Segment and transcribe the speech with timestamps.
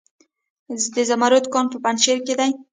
[0.95, 2.51] د زمرد کان په پنجشیر کې دی